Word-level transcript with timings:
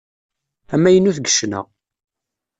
Amaynut 0.73 1.15
deg 1.23 1.27
ccna. 1.31 1.61